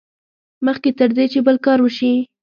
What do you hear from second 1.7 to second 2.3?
وشي.